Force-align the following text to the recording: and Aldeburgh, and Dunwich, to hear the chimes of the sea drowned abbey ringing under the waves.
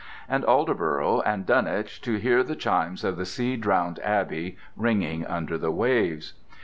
and 0.27 0.43
Aldeburgh, 0.45 1.21
and 1.27 1.45
Dunwich, 1.45 2.01
to 2.01 2.15
hear 2.15 2.41
the 2.41 2.55
chimes 2.55 3.03
of 3.03 3.17
the 3.17 3.23
sea 3.27 3.55
drowned 3.55 3.99
abbey 3.99 4.57
ringing 4.75 5.27
under 5.27 5.59
the 5.59 5.69
waves. 5.69 6.33